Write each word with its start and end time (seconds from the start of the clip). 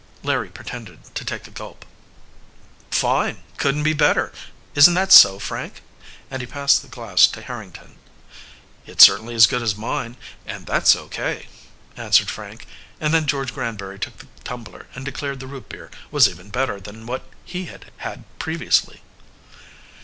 Larry 0.23 0.49
pretended 0.49 1.13
to 1.13 1.23
take 1.23 1.45
a 1.45 1.51
gulp. 1.51 1.85
"Fine! 2.89 3.43
Couldn't 3.57 3.83
be 3.83 3.93
better. 3.93 4.33
Isn't 4.73 4.95
that 4.95 5.11
so, 5.11 5.37
Frank?" 5.37 5.83
and 6.31 6.41
he 6.41 6.47
passed 6.47 6.81
the 6.81 6.87
glass 6.87 7.27
to 7.27 7.41
Harrington. 7.43 7.99
"It's 8.87 9.05
certainly 9.05 9.35
as 9.35 9.45
good 9.45 9.61
as 9.61 9.75
mine, 9.75 10.17
and 10.43 10.65
that's 10.65 10.95
O. 10.95 11.07
K.," 11.07 11.47
answered 11.95 12.31
Frank; 12.31 12.65
and 12.99 13.13
then 13.13 13.27
George 13.27 13.53
Granbury 13.53 13.99
took 13.99 14.17
the 14.17 14.27
tumbler 14.43 14.87
and 14.95 15.05
declared 15.05 15.39
the 15.39 15.45
root 15.45 15.69
beer 15.69 15.91
was 16.09 16.27
even 16.27 16.49
better 16.49 16.79
than 16.81 17.05
what 17.05 17.21
he 17.45 17.65
had 17.65 17.91
had 17.97 18.23
previously. 18.39 19.03